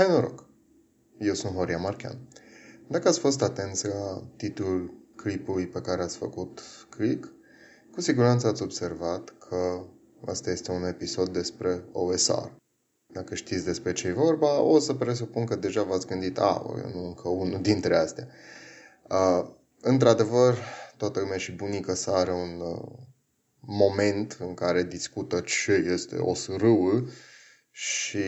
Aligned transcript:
Hai 0.00 0.08
noroc! 0.08 0.44
Eu 1.18 1.34
sunt 1.34 1.52
Horia 1.52 1.78
Marchean. 1.78 2.18
Dacă 2.88 3.08
ați 3.08 3.18
fost 3.18 3.42
atenți 3.42 3.86
la 3.86 4.22
titlul 4.36 4.94
clipului 5.16 5.66
pe 5.66 5.80
care 5.80 6.02
ați 6.02 6.16
făcut 6.16 6.60
click, 6.88 7.32
cu 7.92 8.00
siguranță 8.00 8.46
ați 8.46 8.62
observat 8.62 9.34
că 9.48 9.84
asta 10.26 10.50
este 10.50 10.70
un 10.70 10.84
episod 10.84 11.28
despre 11.28 11.84
OSR. 11.92 12.46
Dacă 13.12 13.34
știți 13.34 13.64
despre 13.64 13.92
ce 13.92 14.06
e 14.06 14.12
vorba, 14.12 14.60
o 14.60 14.78
să 14.78 14.94
presupun 14.94 15.44
că 15.44 15.56
deja 15.56 15.82
v-ați 15.82 16.06
gândit, 16.06 16.38
a, 16.38 16.62
nu 16.92 17.06
încă 17.06 17.28
unul 17.28 17.60
dintre 17.70 17.96
astea. 17.96 18.28
Uh, 19.10 19.48
într-adevăr, 19.80 20.58
toată 20.96 21.20
lumea 21.20 21.38
și 21.38 21.52
bunica 21.52 21.94
să 21.94 22.10
are 22.10 22.32
un 22.32 22.60
uh, 22.60 22.92
moment 23.60 24.36
în 24.38 24.54
care 24.54 24.82
discută 24.82 25.40
ce 25.40 25.72
este 25.72 26.16
OSR-ul 26.16 27.08
și 27.70 28.18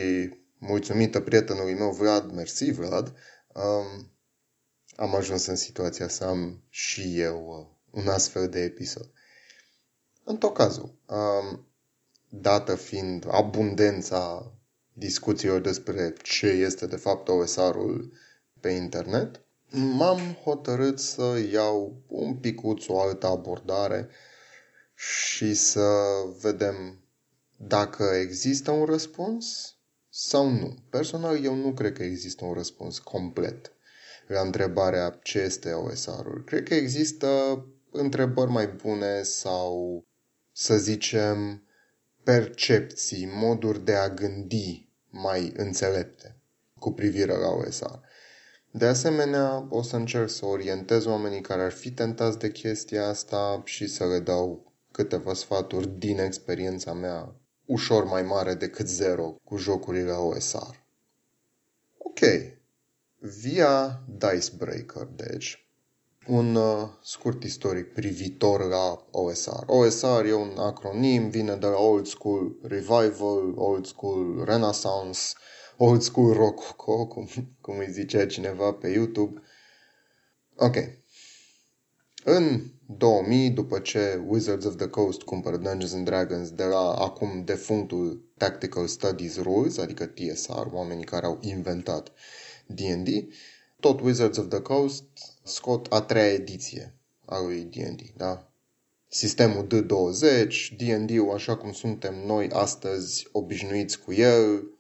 mulțumită 0.62 1.20
prietenului 1.20 1.74
meu 1.74 1.90
Vlad, 1.90 2.32
mersi 2.32 2.70
Vlad, 2.70 3.14
um, 3.55 4.10
am 4.96 5.14
ajuns 5.14 5.46
în 5.46 5.56
situația 5.56 6.09
să 6.09 6.24
am 6.24 6.62
și 6.68 7.20
eu 7.20 7.46
uh, 7.48 8.02
un 8.02 8.09
astfel 8.09 8.48
de 8.48 8.60
episod. 8.60 9.10
În 10.24 10.37
tot 10.37 10.54
cazul, 10.54 10.95
um, 11.06 11.66
dată 12.28 12.74
fiind 12.74 13.27
abundența 13.30 14.52
discuțiilor 14.92 15.60
despre 15.60 16.12
ce 16.23 16.46
este 16.46 16.87
de 16.87 16.96
fapt 16.96 17.29
OSR-ul 17.29 18.12
pe 18.60 18.70
internet, 18.70 19.40
m-am 19.70 20.20
hotărât 20.45 20.98
să 20.98 21.42
iau 21.52 22.02
un 22.06 22.37
picuț 22.37 22.87
o 22.88 23.01
altă 23.01 23.26
abordare 23.26 24.09
și 24.95 25.54
să 25.54 26.02
vedem 26.40 27.04
dacă 27.56 28.04
există 28.04 28.70
un 28.70 28.84
răspuns 28.84 29.71
sau 30.15 30.48
nu. 30.48 30.75
Personal, 30.91 31.45
eu 31.45 31.55
nu 31.55 31.73
cred 31.73 31.93
că 31.93 32.02
există 32.02 32.45
un 32.45 32.52
răspuns 32.52 32.98
complet 32.98 33.73
la 34.27 34.41
întrebarea 34.41 35.19
ce 35.23 35.38
este 35.38 35.73
OSR-ul. 35.73 36.43
Cred 36.46 36.63
că 36.63 36.74
există 36.74 37.27
întrebări 37.91 38.51
mai 38.51 38.66
bune 38.66 39.23
sau, 39.23 40.04
să 40.52 40.77
zicem, 40.77 41.63
percepții, 42.23 43.30
moduri 43.35 43.85
de 43.85 43.95
a 43.95 44.09
gândi 44.09 44.88
mai 45.10 45.52
înțelepte 45.57 46.37
cu 46.79 46.93
privire 46.93 47.37
la 47.37 47.49
OSR. 47.49 47.95
De 48.71 48.87
asemenea, 48.87 49.66
o 49.71 49.82
să 49.82 49.97
încerc 49.97 50.29
să 50.30 50.47
orientez 50.47 51.04
oamenii 51.04 51.41
care 51.41 51.63
ar 51.63 51.73
fi 51.73 51.91
tentați 51.91 52.38
de 52.38 52.51
chestia 52.51 53.07
asta 53.07 53.63
și 53.65 53.87
să 53.87 54.07
le 54.07 54.19
dau 54.19 54.73
câteva 54.91 55.35
sfaturi 55.35 55.99
din 55.99 56.19
experiența 56.19 56.93
mea 56.93 57.41
ușor 57.66 58.05
mai 58.05 58.23
mare 58.23 58.55
decât 58.55 58.88
zero 58.88 59.37
cu 59.45 59.57
jocurile 59.57 60.13
OSR. 60.13 60.80
Ok. 61.99 62.21
Via 63.19 64.03
Dicebreaker, 64.06 65.06
deci, 65.06 65.66
un 66.27 66.54
uh, 66.54 66.88
scurt 67.03 67.43
istoric 67.43 67.93
privitor 67.93 68.69
la 68.69 69.06
OSR. 69.10 69.62
OSR 69.66 70.25
e 70.25 70.32
un 70.32 70.59
acronim, 70.59 71.28
vine 71.28 71.56
de 71.56 71.66
la 71.66 71.78
Old 71.78 72.06
School 72.06 72.56
Revival, 72.62 73.53
Old 73.54 73.87
School 73.87 74.44
Renaissance, 74.44 75.21
Old 75.76 76.03
School 76.03 76.32
Rococo, 76.32 77.06
cum, 77.12 77.28
cum 77.60 77.78
îi 77.78 77.93
zicea 77.93 78.26
cineva 78.26 78.72
pe 78.72 78.88
YouTube. 78.88 79.43
Ok. 80.56 80.76
În 82.25 82.71
2000, 82.98 83.50
după 83.50 83.78
ce 83.78 84.22
Wizards 84.26 84.65
of 84.65 84.76
the 84.76 84.88
Coast 84.88 85.22
cumpără 85.22 85.56
Dungeons 85.56 85.93
and 85.93 86.04
Dragons 86.04 86.50
de 86.50 86.65
la 86.65 86.94
acum 86.94 87.44
defunctul 87.44 88.32
Tactical 88.37 88.87
Studies 88.87 89.38
Rules, 89.41 89.78
adică 89.78 90.06
TSR, 90.06 90.66
oamenii 90.72 91.04
care 91.04 91.26
au 91.26 91.38
inventat 91.41 92.12
D&D, 92.66 93.09
tot 93.81 94.00
Wizards 94.00 94.38
of 94.38 94.48
the 94.48 94.60
Coast 94.60 95.04
scot 95.43 95.93
a 95.93 96.00
treia 96.00 96.32
ediție 96.32 96.94
a 97.25 97.41
lui 97.41 97.62
D&D, 97.62 98.00
da? 98.16 98.53
Sistemul 99.09 99.66
D20, 99.66 100.76
D&D-ul 100.76 101.30
așa 101.34 101.56
cum 101.56 101.72
suntem 101.72 102.14
noi 102.26 102.48
astăzi 102.50 103.28
obișnuiți 103.32 104.00
cu 104.00 104.12
el, 104.12 104.70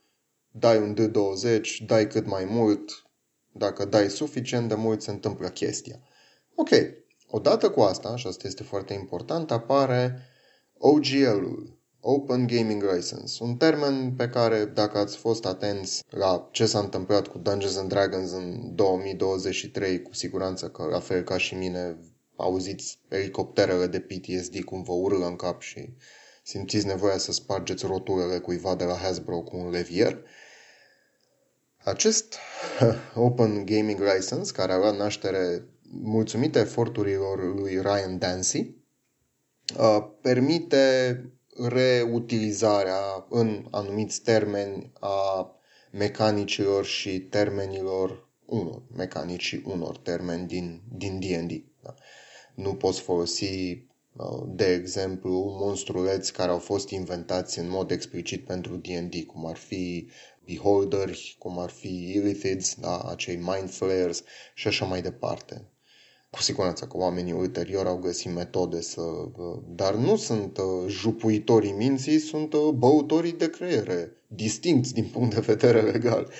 dai 0.50 0.78
un 0.78 0.96
D20, 1.00 1.86
dai 1.86 2.06
cât 2.06 2.26
mai 2.26 2.44
mult, 2.44 3.06
dacă 3.52 3.84
dai 3.84 4.10
suficient 4.10 4.68
de 4.68 4.74
mult 4.74 5.02
se 5.02 5.10
întâmplă 5.10 5.48
chestia. 5.48 6.00
Ok, 6.54 6.70
Odată 7.34 7.70
cu 7.70 7.80
asta, 7.80 8.16
și 8.16 8.26
asta 8.26 8.46
este 8.46 8.62
foarte 8.62 8.92
important, 8.94 9.50
apare 9.50 10.18
OGL-ul, 10.78 11.78
Open 12.00 12.46
Gaming 12.46 12.82
License, 12.82 13.42
un 13.42 13.56
termen 13.56 14.14
pe 14.16 14.28
care, 14.28 14.64
dacă 14.64 14.98
ați 14.98 15.16
fost 15.16 15.44
atenți 15.44 16.04
la 16.10 16.48
ce 16.50 16.66
s-a 16.66 16.78
întâmplat 16.78 17.26
cu 17.26 17.38
Dungeons 17.38 17.76
and 17.76 17.88
Dragons 17.88 18.32
în 18.32 18.74
2023, 18.74 20.02
cu 20.02 20.14
siguranță 20.14 20.68
că, 20.68 20.84
la 20.84 21.00
fel 21.00 21.22
ca 21.22 21.36
și 21.36 21.54
mine, 21.54 21.98
auziți 22.36 22.98
elicopterele 23.08 23.86
de 23.86 24.00
PTSD 24.00 24.64
cum 24.64 24.82
vă 24.82 24.92
urlă 24.92 25.26
în 25.26 25.36
cap 25.36 25.60
și 25.60 25.88
simțiți 26.42 26.86
nevoia 26.86 27.18
să 27.18 27.32
spargeți 27.32 27.86
rotulele 27.86 28.38
cuiva 28.38 28.74
de 28.74 28.84
la 28.84 28.94
Hasbro 28.94 29.40
cu 29.40 29.56
un 29.56 29.70
levier. 29.70 30.22
Acest 31.84 32.36
Open 33.14 33.64
Gaming 33.64 34.00
License, 34.00 34.52
care 34.52 34.72
a 34.72 34.76
luat 34.76 34.96
naștere 34.96 35.66
mulțumită 36.00 36.58
eforturilor 36.58 37.54
lui 37.54 37.80
Ryan 37.80 38.18
Dancy, 38.18 38.74
uh, 39.78 40.08
permite 40.20 41.16
reutilizarea 41.68 43.26
în 43.30 43.66
anumiți 43.70 44.20
termeni 44.20 44.92
a 45.00 45.50
mecanicilor 45.90 46.84
și 46.84 47.20
termenilor 47.20 48.28
unor 48.44 48.82
mecanici 48.96 49.42
și 49.42 49.62
unor 49.64 49.96
termeni 49.96 50.46
din, 50.46 50.82
din 50.92 51.20
D&D. 51.20 51.64
Da? 51.82 51.94
Nu 52.54 52.74
poți 52.74 53.00
folosi, 53.00 53.44
uh, 54.12 54.42
de 54.46 54.72
exemplu, 54.72 55.56
monstruleți 55.60 56.32
care 56.32 56.50
au 56.50 56.58
fost 56.58 56.90
inventați 56.90 57.58
în 57.58 57.68
mod 57.68 57.90
explicit 57.90 58.44
pentru 58.44 58.76
D&D, 58.76 59.24
cum 59.26 59.46
ar 59.46 59.56
fi 59.56 60.08
beholderi, 60.44 61.36
cum 61.38 61.58
ar 61.58 61.70
fi 61.70 62.12
illithids, 62.14 62.74
da? 62.74 62.98
acei 62.98 63.36
mind 63.36 63.70
flayers 63.70 64.22
și 64.54 64.68
așa 64.68 64.84
mai 64.84 65.02
departe 65.02 65.71
cu 66.36 66.42
siguranță 66.42 66.84
că 66.84 66.96
oamenii 66.96 67.32
ulterior 67.32 67.86
au 67.86 67.96
găsit 67.96 68.32
metode 68.32 68.80
să... 68.80 69.00
Dar 69.68 69.94
nu 69.94 70.16
sunt 70.16 70.58
uh, 70.58 70.64
jupuitorii 70.88 71.72
minții, 71.72 72.18
sunt 72.18 72.52
uh, 72.52 72.68
băutorii 72.74 73.32
de 73.32 73.50
creiere, 73.50 74.16
distincți 74.26 74.94
din 74.94 75.04
punct 75.04 75.34
de 75.34 75.40
vedere 75.40 75.80
legal, 75.80 76.32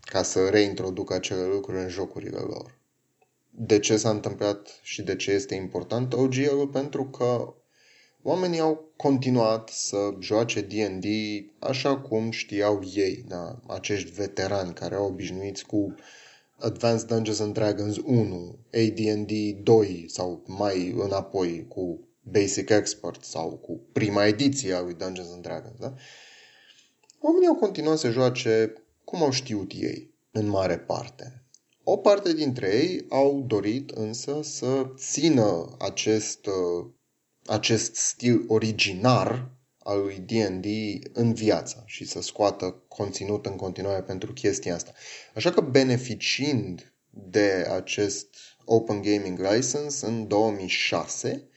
ca 0.00 0.22
să 0.22 0.48
reintroducă 0.48 1.14
acele 1.14 1.44
lucruri 1.44 1.82
în 1.82 1.88
jocurile 1.88 2.38
lor. 2.38 2.78
De 3.50 3.78
ce 3.78 3.96
s-a 3.96 4.10
întâmplat 4.10 4.80
și 4.82 5.02
de 5.02 5.16
ce 5.16 5.30
este 5.30 5.54
important 5.54 6.12
OGL-ul? 6.12 6.68
Pentru 6.72 7.04
că 7.04 7.54
oamenii 8.22 8.60
au 8.60 8.92
continuat 8.96 9.68
să 9.68 9.96
joace 10.20 10.60
D&D 10.60 11.04
așa 11.58 11.98
cum 11.98 12.30
știau 12.30 12.80
ei, 12.94 13.24
da? 13.28 13.58
acești 13.66 14.10
veterani 14.10 14.72
care 14.72 14.94
au 14.94 15.06
obișnuiți 15.06 15.66
cu 15.66 15.94
Advanced 16.60 17.06
Dungeons 17.06 17.40
and 17.40 17.54
Dragons 17.54 17.96
1, 17.96 18.58
AD&D 18.72 19.62
2 19.62 20.04
sau 20.08 20.42
mai 20.46 20.90
înapoi 20.90 21.66
cu 21.68 22.08
Basic 22.22 22.68
Expert 22.70 23.24
sau 23.24 23.56
cu 23.56 23.80
prima 23.92 24.26
ediție 24.26 24.72
a 24.74 24.80
lui 24.80 24.94
Dungeons 24.94 25.30
and 25.32 25.42
Dragons, 25.42 25.78
da? 25.78 25.94
Oamenii 27.20 27.48
au 27.48 27.54
continuat 27.54 27.98
să 27.98 28.10
joace 28.10 28.72
cum 29.04 29.22
au 29.22 29.30
știut 29.30 29.72
ei, 29.72 30.14
în 30.30 30.48
mare 30.48 30.78
parte. 30.78 31.42
O 31.82 31.96
parte 31.96 32.34
dintre 32.34 32.66
ei 32.66 33.06
au 33.08 33.44
dorit 33.46 33.90
însă 33.90 34.40
să 34.42 34.92
țină 34.96 35.76
acest, 35.78 36.46
uh, 36.46 36.86
acest 37.46 37.94
stil 37.94 38.44
originar 38.48 39.57
al 39.88 40.00
lui 40.00 40.18
D&D 40.26 40.66
în 41.12 41.32
viață 41.32 41.82
și 41.86 42.04
să 42.06 42.22
scoată 42.22 42.82
conținut 42.88 43.46
în 43.46 43.56
continuare 43.56 44.02
pentru 44.02 44.32
chestia 44.32 44.74
asta. 44.74 44.92
Așa 45.34 45.50
că 45.50 45.60
beneficiind 45.60 46.92
de 47.10 47.66
acest 47.70 48.36
Open 48.64 49.02
Gaming 49.02 49.38
License 49.38 50.06
în 50.06 50.26
2006 50.26 51.48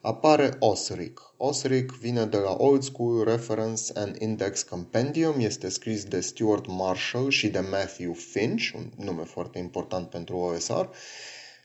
apare 0.00 0.56
OSRIC. 0.58 1.20
OSRIC 1.36 1.92
vine 1.92 2.24
de 2.24 2.36
la 2.36 2.54
Old 2.58 2.82
School 2.82 3.24
Reference 3.24 3.92
and 3.94 4.16
Index 4.20 4.62
Compendium, 4.62 5.40
este 5.40 5.68
scris 5.68 6.04
de 6.04 6.20
Stuart 6.20 6.66
Marshall 6.66 7.30
și 7.30 7.48
de 7.48 7.60
Matthew 7.60 8.12
Finch, 8.12 8.72
un 8.74 8.90
nume 8.96 9.24
foarte 9.24 9.58
important 9.58 10.08
pentru 10.08 10.36
OSR, 10.36 10.84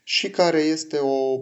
și 0.04 0.30
care 0.30 0.58
este 0.58 0.98
o 0.98 1.40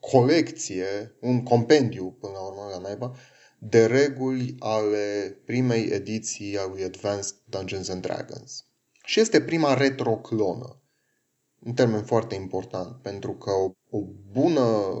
colecție, 0.00 1.16
un 1.20 1.42
compendiu, 1.42 2.16
până 2.20 2.32
la 2.32 2.40
urmă, 2.40 2.68
la 2.70 2.78
naiba, 2.78 3.14
de 3.58 3.86
reguli 3.86 4.54
ale 4.58 5.36
primei 5.44 5.88
ediții 5.90 6.58
a 6.58 6.66
lui 6.66 6.84
Advanced 6.84 7.34
Dungeons 7.44 7.88
and 7.88 8.02
Dragons. 8.02 8.64
Și 9.04 9.20
este 9.20 9.40
prima 9.40 9.74
retroclonă. 9.74 10.80
Un 11.58 11.72
termen 11.72 12.04
foarte 12.04 12.34
important, 12.34 12.96
pentru 13.02 13.32
că 13.32 13.50
o, 13.50 13.72
o 13.90 14.04
bună 14.32 14.92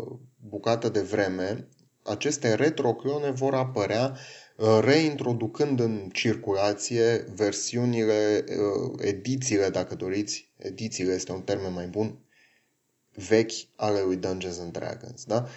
bucată 0.48 0.88
de 0.88 1.00
vreme 1.00 1.68
aceste 2.02 2.54
retroclone 2.54 3.30
vor 3.30 3.54
apărea 3.54 4.16
uh, 4.56 4.78
reintroducând 4.80 5.80
în 5.80 6.10
circulație 6.12 7.24
versiunile, 7.34 8.44
uh, 8.48 8.98
edițiile, 9.00 9.68
dacă 9.68 9.94
doriți, 9.94 10.52
edițiile 10.56 11.12
este 11.12 11.32
un 11.32 11.42
termen 11.42 11.72
mai 11.72 11.86
bun, 11.86 12.18
vechi 13.12 13.52
ale 13.76 14.00
lui 14.00 14.16
Dungeons 14.16 14.58
and 14.58 14.72
Dragons, 14.72 15.24
da? 15.24 15.48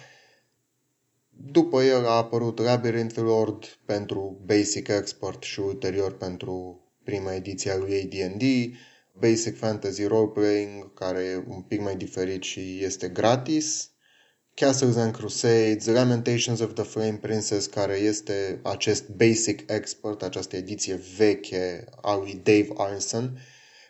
După 1.36 1.82
el 1.82 2.06
a 2.06 2.16
apărut 2.16 2.58
Labyrinth 2.58 3.16
Lord 3.16 3.64
pentru 3.84 4.40
Basic 4.44 4.88
Expert 4.88 5.42
și 5.42 5.60
ulterior 5.60 6.16
pentru 6.16 6.80
prima 7.04 7.34
ediție 7.34 7.70
a 7.70 7.76
lui 7.76 8.00
AD&D, 8.00 8.42
Basic 9.20 9.56
Fantasy 9.56 10.04
Role-Playing, 10.04 10.94
care 10.94 11.20
e 11.20 11.44
un 11.48 11.62
pic 11.62 11.80
mai 11.80 11.96
diferit 11.96 12.42
și 12.42 12.84
este 12.84 13.08
gratis, 13.08 13.90
Castles 14.54 14.96
and 14.96 15.12
Crusades, 15.12 15.86
Lamentations 15.86 16.60
of 16.60 16.74
the 16.74 16.82
Flame 16.82 17.18
Princess, 17.20 17.66
care 17.66 17.94
este 17.94 18.60
acest 18.62 19.08
Basic 19.08 19.70
Expert, 19.70 20.22
această 20.22 20.56
ediție 20.56 21.00
veche 21.16 21.84
a 22.02 22.16
lui 22.16 22.40
Dave 22.44 22.68
Arneson, 22.76 23.38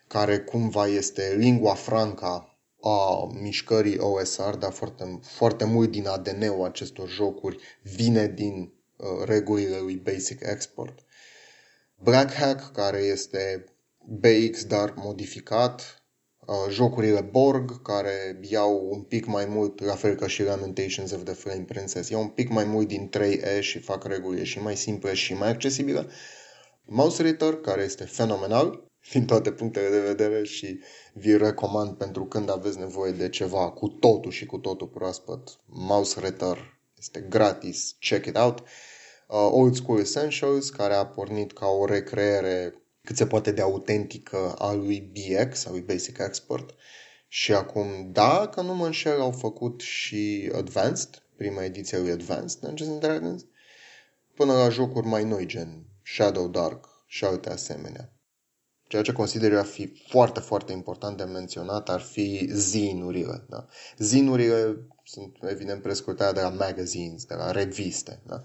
care 0.06 0.38
cumva 0.38 0.86
este 0.86 1.34
lingua 1.38 1.74
franca 1.74 2.51
a 2.82 3.30
mișcării 3.40 3.98
OSR, 3.98 4.54
dar 4.58 4.72
foarte, 4.72 5.18
foarte 5.22 5.64
mult 5.64 5.90
din 5.90 6.06
ADN-ul 6.06 6.64
acestor 6.64 7.08
jocuri 7.08 7.58
vine 7.82 8.26
din 8.26 8.72
uh, 8.96 9.06
regulile 9.24 9.78
lui 9.78 9.96
Basic 9.96 10.40
Export. 10.40 11.04
Black 12.02 12.32
Hack, 12.32 12.72
care 12.72 12.98
este 12.98 13.64
BX, 13.98 14.64
dar 14.64 14.92
modificat, 14.96 16.04
uh, 16.46 16.54
jocurile 16.70 17.20
Borg, 17.20 17.82
care 17.82 18.38
iau 18.40 18.88
un 18.90 19.02
pic 19.02 19.26
mai 19.26 19.44
mult, 19.44 19.80
la 19.80 19.94
fel 19.94 20.14
ca 20.14 20.26
și 20.26 20.42
Lamentations 20.42 21.12
of 21.12 21.24
the 21.24 21.34
Flame 21.34 21.64
Princess, 21.64 22.08
iau 22.08 22.20
un 22.20 22.28
pic 22.28 22.48
mai 22.48 22.64
mult 22.64 22.88
din 22.88 23.10
3E 23.16 23.60
și 23.60 23.78
fac 23.78 24.04
regulile 24.04 24.44
și 24.44 24.58
mai 24.60 24.76
simple 24.76 25.14
și 25.14 25.34
mai 25.34 25.48
accesibile. 25.48 26.06
Mouse 26.84 27.22
Ritter, 27.22 27.54
care 27.54 27.82
este 27.82 28.04
fenomenal 28.04 28.91
din 29.10 29.26
toate 29.26 29.52
punctele 29.52 29.88
de 29.88 30.00
vedere 30.00 30.44
și 30.44 30.80
vi 31.12 31.36
recomand 31.36 31.96
pentru 31.96 32.24
când 32.24 32.50
aveți 32.50 32.78
nevoie 32.78 33.12
de 33.12 33.28
ceva 33.28 33.70
cu 33.70 33.88
totul 33.88 34.30
și 34.30 34.46
cu 34.46 34.58
totul 34.58 34.86
proaspăt. 34.86 35.58
Mouse 35.66 36.20
Ritter 36.20 36.80
este 36.98 37.20
gratis, 37.20 37.96
check 37.98 38.26
it 38.26 38.36
out. 38.36 38.58
Uh, 38.58 39.48
Old 39.50 39.74
School 39.74 39.98
Essentials, 39.98 40.70
care 40.70 40.94
a 40.94 41.06
pornit 41.06 41.52
ca 41.52 41.66
o 41.66 41.84
recreere 41.84 42.74
cât 43.04 43.16
se 43.16 43.26
poate 43.26 43.52
de 43.52 43.60
autentică 43.60 44.54
a 44.58 44.72
lui 44.72 45.12
BX, 45.12 45.66
a 45.66 45.70
lui 45.70 45.80
Basic 45.80 46.18
Export. 46.18 46.74
Și 47.28 47.52
acum, 47.52 48.12
dacă 48.12 48.60
nu 48.60 48.74
mă 48.74 48.86
înșel, 48.86 49.20
au 49.20 49.30
făcut 49.30 49.80
și 49.80 50.50
Advanced, 50.54 51.22
prima 51.36 51.64
ediție 51.64 51.96
a 51.96 52.00
lui 52.00 52.10
Advanced 52.10 52.60
Dungeons 52.60 52.90
and 52.92 53.00
Dragons, 53.00 53.44
până 54.34 54.52
la 54.52 54.68
jocuri 54.68 55.06
mai 55.06 55.24
noi, 55.24 55.46
gen 55.46 55.86
Shadow 56.04 56.48
Dark 56.48 56.88
și 57.06 57.24
alte 57.24 57.50
asemenea. 57.50 58.11
Ceea 58.92 59.04
ce 59.04 59.12
consider 59.12 59.52
eu 59.52 59.58
a 59.58 59.62
fi 59.62 59.92
foarte, 60.08 60.40
foarte 60.40 60.72
important 60.72 61.16
de 61.16 61.22
menționat 61.22 61.88
ar 61.88 62.00
fi 62.00 62.48
zinurile. 62.52 63.44
Da? 63.48 63.66
Zinurile 63.98 64.76
sunt 65.04 65.36
evident 65.42 65.82
prescurtate 65.82 66.32
de 66.32 66.40
la 66.40 66.48
magazines, 66.48 67.24
de 67.24 67.34
la 67.34 67.50
reviste. 67.50 68.20
Da? 68.26 68.42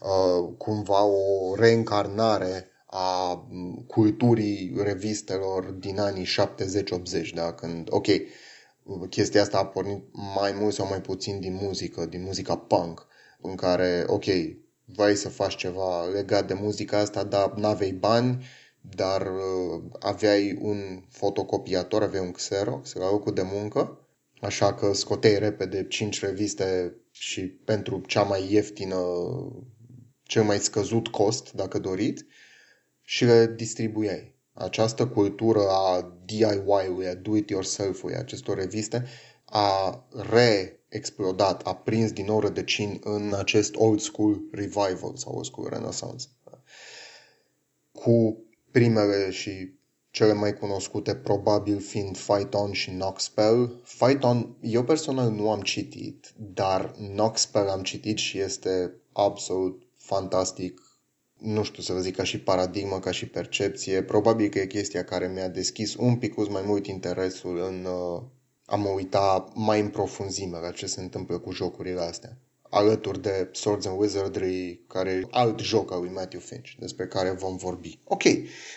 Uh, 0.00 0.54
cumva 0.58 1.04
o 1.04 1.54
reîncarnare 1.54 2.68
a 2.86 3.46
culturii 3.86 4.74
revistelor 4.76 5.64
din 5.64 6.00
anii 6.00 6.26
70-80, 7.26 7.30
da? 7.34 7.52
când, 7.52 7.88
ok, 7.90 8.06
chestia 9.10 9.42
asta 9.42 9.58
a 9.58 9.66
pornit 9.66 10.02
mai 10.12 10.52
mult 10.52 10.74
sau 10.74 10.86
mai 10.88 11.00
puțin 11.00 11.40
din 11.40 11.58
muzică, 11.62 12.06
din 12.06 12.22
muzica 12.22 12.56
punk, 12.56 13.06
în 13.40 13.54
care, 13.54 14.04
ok, 14.06 14.24
vrei 14.84 15.16
să 15.16 15.28
faci 15.28 15.56
ceva 15.56 16.04
legat 16.04 16.46
de 16.46 16.54
muzica 16.54 16.98
asta, 16.98 17.24
dar 17.24 17.52
n-avei 17.52 17.92
bani, 17.92 18.44
dar 18.90 19.26
uh, 19.26 19.82
aveai 19.98 20.58
un 20.60 21.02
fotocopiator, 21.08 22.02
aveai 22.02 22.24
un 22.24 22.32
Xerox 22.32 22.92
la 22.92 23.10
locul 23.10 23.32
de 23.34 23.42
muncă, 23.42 23.98
așa 24.40 24.74
că 24.74 24.92
scoteai 24.92 25.38
repede 25.38 25.86
5 25.86 26.20
reviste 26.20 26.94
și 27.10 27.40
pentru 27.40 28.02
cea 28.06 28.22
mai 28.22 28.52
ieftină, 28.52 28.96
cel 30.22 30.42
mai 30.42 30.58
scăzut 30.58 31.08
cost, 31.08 31.52
dacă 31.52 31.78
doriți, 31.78 32.24
și 33.02 33.24
le 33.24 33.46
distribuiai. 33.46 34.34
Această 34.52 35.06
cultură 35.06 35.68
a 35.68 36.18
DIY-ului, 36.24 37.06
a 37.06 37.14
do-it-yourself-ului, 37.14 38.16
acestor 38.16 38.56
reviste, 38.56 39.06
a 39.44 40.04
re-explodat, 40.30 41.66
a 41.66 41.74
prins 41.74 42.12
din 42.12 42.24
nou 42.24 42.40
rădăcini 42.40 43.00
în 43.02 43.34
acest 43.36 43.74
old 43.76 44.00
school 44.00 44.40
revival 44.52 45.12
sau 45.16 45.34
old 45.34 45.44
school 45.44 45.68
renaissance. 45.68 46.26
Cu 47.92 48.43
primele 48.74 49.30
și 49.30 49.72
cele 50.10 50.32
mai 50.32 50.54
cunoscute 50.54 51.14
probabil 51.14 51.80
fiind 51.80 52.16
Fight 52.16 52.54
On 52.54 52.72
și 52.72 52.90
Noxpel. 52.90 53.80
Fight 53.84 54.22
On, 54.22 54.56
eu 54.60 54.84
personal 54.84 55.30
nu 55.30 55.50
am 55.50 55.60
citit, 55.60 56.32
dar 56.36 56.94
Noxpel 57.14 57.68
am 57.68 57.82
citit 57.82 58.18
și 58.18 58.38
este 58.38 58.94
absolut 59.12 59.82
fantastic 59.96 60.80
nu 61.38 61.62
știu 61.62 61.82
să 61.82 61.92
vă 61.92 62.00
zic, 62.00 62.16
ca 62.16 62.24
și 62.24 62.40
paradigmă, 62.40 62.98
ca 62.98 63.10
și 63.10 63.26
percepție. 63.26 64.02
Probabil 64.02 64.48
că 64.48 64.58
e 64.58 64.66
chestia 64.66 65.04
care 65.04 65.28
mi-a 65.28 65.48
deschis 65.48 65.94
un 65.94 66.16
pic 66.16 66.48
mai 66.48 66.62
mult 66.66 66.86
interesul 66.86 67.58
în 67.58 67.84
uh, 67.84 68.22
a 68.66 68.76
mă 68.76 68.88
uita 68.88 69.52
mai 69.54 69.80
în 69.80 69.88
profunzime 69.88 70.58
la 70.58 70.70
ce 70.70 70.86
se 70.86 71.00
întâmplă 71.00 71.38
cu 71.38 71.52
jocurile 71.52 72.00
astea. 72.00 72.38
Alături 72.74 73.22
de 73.22 73.48
Swords 73.52 73.86
and 73.86 74.00
Wizardry, 74.00 74.84
care 74.88 75.10
e 75.10 75.26
alt 75.30 75.58
joc 75.58 75.92
al 75.92 76.00
lui 76.00 76.10
Matthew 76.10 76.40
Finch, 76.40 76.70
despre 76.78 77.06
care 77.06 77.30
vom 77.30 77.56
vorbi. 77.56 77.98
Ok, 78.04 78.22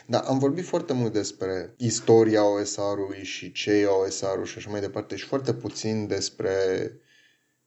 dar 0.08 0.24
am 0.24 0.40
vorbit 0.40 0.66
foarte 0.66 0.94
mult 0.94 1.14
despre 1.14 1.74
istoria 1.78 2.46
OSR-ului 2.46 3.24
și 3.24 3.52
ce 3.52 3.72
e 3.72 3.86
OSR-ul 3.86 4.46
și 4.46 4.58
așa 4.58 4.70
mai 4.70 4.80
departe 4.80 5.16
și 5.16 5.26
foarte 5.26 5.54
puțin 5.54 6.08
despre 6.08 6.54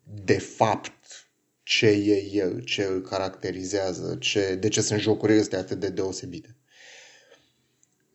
de 0.02 0.38
fapt 0.38 1.28
ce 1.62 1.86
e 1.86 2.30
el, 2.32 2.60
ce 2.60 2.82
îl 2.82 3.00
caracterizează, 3.00 4.16
ce, 4.20 4.54
de 4.54 4.68
ce 4.68 4.80
sunt 4.80 5.00
jocurile 5.00 5.40
astea 5.40 5.58
atât 5.58 5.80
de 5.80 5.88
deosebite. 5.88 6.56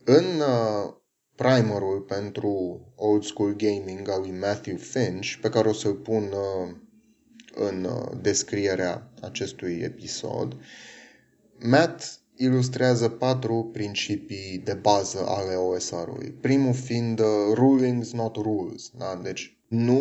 În 0.04 0.26
uh, 0.40 0.94
primerul 1.36 2.02
pentru 2.02 2.80
Old 2.96 3.24
School 3.24 3.56
Gaming 3.56 4.10
al 4.10 4.20
lui 4.20 4.32
Matthew 4.32 4.78
Finch, 4.78 5.38
pe 5.42 5.50
care 5.50 5.70
o 5.70 5.74
să-l 5.74 5.96
pun 5.96 6.24
uh, 6.24 6.76
în 7.56 7.84
uh, 7.84 8.18
descrierea 8.22 9.12
acestui 9.22 9.80
episod, 9.84 10.58
Matt 11.60 12.20
ilustrează 12.36 13.10
patru 13.10 13.70
principii 13.74 14.62
de 14.64 14.74
bază 14.74 15.26
ale 15.28 15.56
OSR-ului. 15.56 16.32
Primul 16.42 16.74
fiind 16.74 17.20
uh, 17.20 17.26
rulings, 17.54 18.12
not 18.12 18.36
rules. 18.36 18.92
Da? 18.98 19.20
Deci 19.24 19.58
nu 19.68 20.00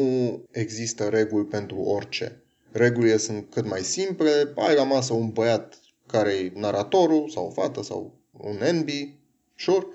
există 0.50 1.08
reguli 1.08 1.44
pentru 1.44 1.76
orice. 1.76 2.42
Regulile 2.72 3.16
sunt 3.16 3.50
cât 3.50 3.68
mai 3.68 3.80
simple, 3.80 4.52
ai 4.56 4.74
la 4.74 4.82
masă 4.82 5.12
un 5.12 5.28
băiat 5.28 5.78
care 6.06 6.32
e 6.32 6.52
naratorul, 6.54 7.28
sau 7.28 7.46
o 7.46 7.50
fată, 7.50 7.82
sau 7.82 8.20
un 8.32 8.58
NB, 8.72 8.88
sure, 9.56 9.86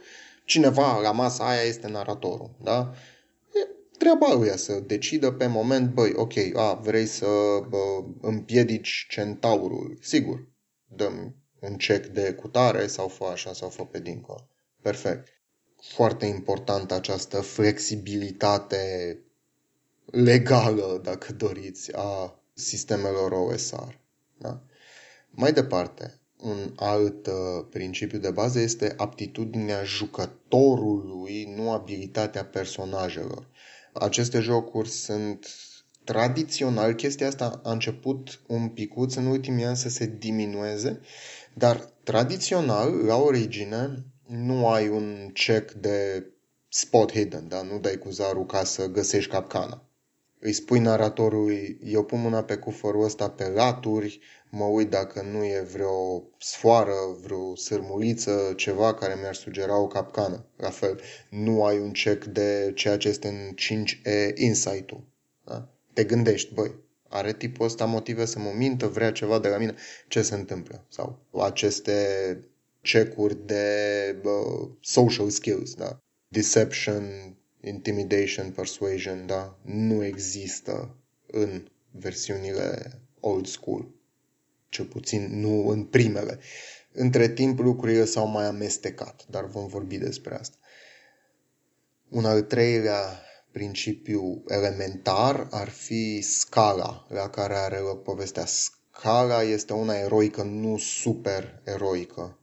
cineva 0.46 1.00
la 1.01 1.12
masa 1.12 1.48
aia 1.48 1.62
este 1.62 1.88
naratorul, 1.88 2.51
da? 2.63 2.94
E 4.00 4.01
treaba 4.01 4.34
lui 4.34 4.58
să 4.58 4.79
decidă 4.79 5.32
pe 5.32 5.48
moment, 5.48 5.94
băi, 5.94 6.13
ok, 6.15 6.34
a, 6.53 6.74
vrei 6.74 7.06
să 7.06 7.25
bă, 7.70 8.03
împiedici 8.22 9.06
centaurul, 9.10 9.98
sigur, 10.01 10.48
dăm 10.88 11.36
un 11.60 11.77
cec 11.77 12.06
de 12.06 12.34
cutare 12.34 12.88
sau 12.88 13.08
fă 13.08 13.24
așa 13.24 13.53
sau 13.53 13.70
fă 13.70 13.86
pe 13.86 14.00
dincolo. 14.00 14.48
Perfect. 14.82 15.27
Foarte 15.82 16.25
important 16.25 16.91
această 16.91 17.41
flexibilitate 17.41 19.18
legală, 20.06 21.00
dacă 21.03 21.34
doriți, 21.34 21.96
a 21.96 22.39
sistemelor 22.53 23.32
OSR. 23.32 23.94
Da? 24.38 24.62
Mai 25.29 25.53
departe, 25.53 26.20
un 26.38 26.74
alt 26.75 27.27
uh, 27.27 27.65
principiu 27.70 28.20
de 28.20 28.32
bază 28.32 28.60
este 28.60 28.94
aptitudinea 28.98 29.84
jucătorului, 29.84 31.53
nu 31.56 31.72
abilitatea 31.72 32.46
personajelor. 32.46 33.48
Aceste 34.00 34.39
jocuri 34.39 34.89
sunt 34.89 35.48
tradițional, 36.03 36.94
chestia 36.94 37.27
asta 37.27 37.60
a 37.63 37.72
început 37.72 38.41
un 38.48 38.70
picuț 38.70 39.15
în 39.15 39.25
ultimii 39.25 39.65
ani 39.65 39.77
să 39.77 39.89
se 39.89 40.06
diminueze, 40.06 41.00
dar 41.53 41.77
tradițional, 42.03 43.06
la 43.06 43.15
origine, 43.15 44.06
nu 44.27 44.68
ai 44.68 44.88
un 44.88 45.29
check 45.34 45.72
de 45.72 46.25
spot 46.70 47.12
hidden, 47.12 47.48
da? 47.48 47.62
nu 47.62 47.79
dai 47.79 47.98
cu 47.98 48.10
zarul 48.10 48.46
ca 48.46 48.63
să 48.63 48.86
găsești 48.88 49.32
capcana 49.32 49.88
îi 50.39 50.53
spui 50.53 50.79
naratorului, 50.79 51.79
eu 51.84 52.03
pun 52.03 52.22
mâna 52.22 52.43
pe 52.43 52.55
cufărul 52.55 53.03
ăsta 53.03 53.29
pe 53.29 53.48
laturi, 53.48 54.19
mă 54.50 54.63
uit 54.63 54.89
dacă 54.89 55.22
nu 55.22 55.43
e 55.43 55.67
vreo 55.72 56.24
sfoară, 56.39 56.93
vreo 57.22 57.55
sârmuliță, 57.55 58.53
ceva 58.55 58.93
care 58.93 59.17
mi-ar 59.19 59.36
sugera 59.36 59.79
o 59.79 59.88
capcană. 59.88 60.46
La 60.58 60.69
fel, 60.69 61.00
nu 61.29 61.65
ai 61.65 61.79
un 61.79 61.91
check 61.91 62.25
de 62.25 62.72
ceea 62.75 62.98
ce 62.98 63.08
este 63.08 63.27
în 63.27 63.55
5E 63.55 64.36
insight-ul. 64.36 65.03
Da? 65.46 65.69
Te 65.93 66.03
gândești, 66.03 66.53
băi, 66.53 66.75
Are 67.10 67.34
tipul 67.34 67.65
ăsta 67.65 67.86
motive 67.86 68.25
să 68.25 68.39
mă 68.39 68.51
mintă, 68.55 68.88
vrea 68.88 69.12
ceva 69.12 69.39
de 69.39 69.48
la 69.48 69.58
mine? 69.58 69.75
Ce 70.08 70.22
se 70.22 70.36
întâmplă? 70.36 70.86
Sau 70.89 71.25
aceste 71.39 72.38
cecuri 72.81 73.46
de 73.46 73.65
uh, 74.24 74.69
social 74.81 75.29
skills, 75.29 75.74
da? 75.74 75.98
Deception, 76.27 77.36
intimidation, 77.62 78.51
persuasion, 78.51 79.25
da? 79.25 79.60
Nu 79.62 80.04
există 80.04 80.96
în 81.25 81.68
versiunile 81.92 83.01
old 83.20 83.48
school. 83.48 83.88
Cel 84.70 84.86
puțin 84.86 85.39
nu 85.39 85.68
în 85.68 85.84
primele. 85.84 86.39
Între 86.92 87.30
timp 87.30 87.60
lucrurile 87.60 88.06
s-au 88.06 88.28
mai 88.28 88.46
amestecat, 88.46 89.25
dar 89.30 89.46
vom 89.46 89.68
vorbi 89.68 89.98
despre 89.98 90.36
asta. 90.36 90.58
Un 92.10 92.25
al 92.25 92.42
treilea 92.42 93.22
principiu 93.51 94.44
elementar 94.48 95.48
ar 95.51 95.70
fi 95.70 96.22
scala 96.22 97.08
la 97.10 97.30
care 97.30 97.54
are 97.54 97.78
loc 97.78 98.04
povestea. 98.04 98.46
Scala 98.46 99.44
este 99.44 99.74
una 99.74 99.94
eroică, 99.94 100.44
nu 100.44 100.78
super 100.78 101.62
eroică. 101.66 102.39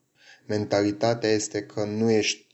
Mentalitatea 0.47 1.31
este 1.31 1.63
că 1.63 1.85
nu 1.85 2.11
ești 2.11 2.47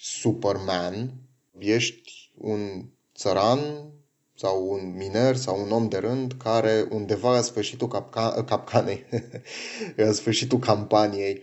Superman, 0.00 1.23
ești 1.58 2.32
un 2.34 2.84
țăran 3.14 3.92
sau 4.36 4.70
un 4.70 4.96
miner 4.96 5.36
sau 5.36 5.62
un 5.62 5.70
om 5.70 5.88
de 5.88 5.98
rând 5.98 6.32
care 6.32 6.86
undeva 6.90 7.32
la 7.32 7.40
sfârșitul 7.40 7.88
capca- 7.88 8.44
capcanei, 8.46 9.04
la 9.96 10.12
sfârșitul 10.12 10.58
campaniei, 10.58 11.42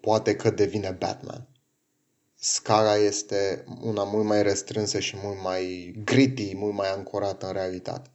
poate 0.00 0.36
că 0.36 0.50
devine 0.50 0.90
Batman 0.90 1.50
scara 2.40 2.96
este 2.96 3.64
una 3.80 4.04
mult 4.04 4.24
mai 4.24 4.42
restrânsă 4.42 5.00
și 5.00 5.16
mult 5.22 5.42
mai 5.42 5.94
gritty, 6.04 6.54
mult 6.56 6.74
mai 6.74 6.90
ancorată 6.90 7.46
în 7.46 7.52
realitate. 7.52 8.10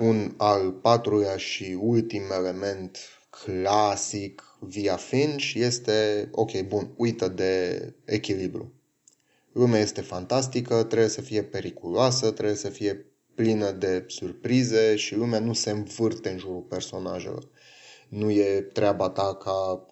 Un 0.00 0.34
al 0.36 0.72
patrulea 0.72 1.36
și 1.36 1.78
ultim 1.80 2.22
element 2.32 2.98
clasic 3.30 4.42
via 4.60 4.96
Finch 4.96 5.52
este, 5.54 6.28
ok, 6.32 6.60
bun, 6.60 6.94
uită 6.96 7.28
de 7.28 7.82
echilibru. 8.04 8.72
Lumea 9.52 9.80
este 9.80 10.00
fantastică, 10.00 10.82
trebuie 10.82 11.08
să 11.08 11.20
fie 11.20 11.42
periculoasă, 11.42 12.30
trebuie 12.30 12.56
să 12.56 12.68
fie 12.68 13.06
plină 13.34 13.70
de 13.70 14.04
surprize 14.06 14.96
și 14.96 15.14
lumea 15.14 15.40
nu 15.40 15.52
se 15.52 15.70
învârte 15.70 16.30
în 16.30 16.38
jurul 16.38 16.60
personajelor. 16.60 17.48
Nu 18.08 18.30
e 18.30 18.60
treaba 18.60 19.10
ta 19.10 19.34
ca 19.34 19.84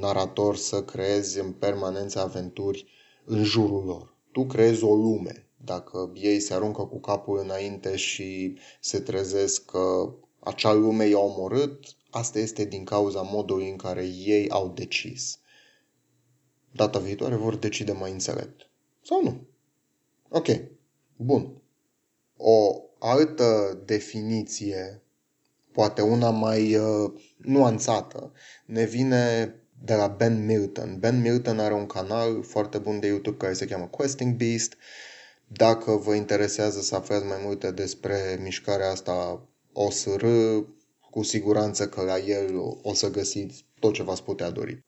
narator 0.00 0.56
să 0.56 0.82
creezi 0.82 1.40
în 1.40 1.52
permanență 1.52 2.20
aventuri 2.20 2.86
în 3.24 3.44
jurul 3.44 3.84
lor. 3.84 4.16
Tu 4.32 4.46
creezi 4.46 4.84
o 4.84 4.94
lume. 4.94 5.48
Dacă 5.56 6.12
ei 6.14 6.40
se 6.40 6.54
aruncă 6.54 6.82
cu 6.82 7.00
capul 7.00 7.38
înainte 7.38 7.96
și 7.96 8.58
se 8.80 9.00
trezesc 9.00 9.64
că 9.64 10.14
acea 10.38 10.72
lume 10.72 11.06
i-a 11.06 11.18
omorât, 11.18 11.84
asta 12.10 12.38
este 12.38 12.64
din 12.64 12.84
cauza 12.84 13.20
modului 13.20 13.70
în 13.70 13.76
care 13.76 14.04
ei 14.04 14.50
au 14.50 14.68
decis. 14.68 15.38
Data 16.72 16.98
viitoare 16.98 17.34
vor 17.34 17.56
decide 17.56 17.92
mai 17.92 18.10
înțelept. 18.10 18.68
Sau 19.02 19.22
nu? 19.22 19.46
Ok. 20.28 20.46
Bun. 21.16 21.62
O 22.36 22.82
altă 22.98 23.80
definiție 23.84 25.02
poate 25.72 26.02
una 26.02 26.30
mai 26.30 26.74
uh, 26.74 27.12
nuanțată, 27.36 28.32
ne 28.66 28.84
vine 28.84 29.54
de 29.82 29.94
la 29.94 30.06
Ben 30.06 30.44
Milton. 30.44 30.98
Ben 30.98 31.20
Milton 31.20 31.58
are 31.58 31.74
un 31.74 31.86
canal 31.86 32.42
foarte 32.42 32.78
bun 32.78 33.00
de 33.00 33.06
YouTube 33.06 33.36
care 33.36 33.52
se 33.52 33.66
cheamă 33.66 33.86
Questing 33.86 34.36
Beast. 34.36 34.76
Dacă 35.46 35.90
vă 35.90 36.14
interesează 36.14 36.80
să 36.80 36.94
aflați 36.94 37.24
mai 37.24 37.38
multe 37.42 37.70
despre 37.70 38.38
mișcarea 38.42 38.90
asta 38.90 39.48
OSR, 39.72 40.24
cu 41.10 41.22
siguranță 41.22 41.88
că 41.88 42.02
la 42.02 42.18
el 42.18 42.54
o 42.82 42.94
să 42.94 43.10
găsiți 43.10 43.66
tot 43.78 43.94
ce 43.94 44.02
v-ați 44.02 44.22
putea 44.22 44.50
dori. 44.50 44.84